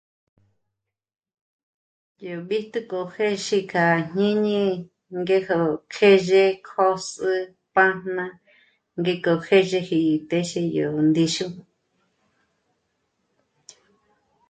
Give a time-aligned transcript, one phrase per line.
[2.25, 4.57] Yó b'íjtu k'o hë́zhi k'a jñíni
[5.19, 5.59] ngéjo
[5.91, 7.31] kjèzhe k'ö̀s'ü
[7.73, 8.25] pájna
[8.99, 11.47] ngéko hèzhejí të́zhe yó ndíxu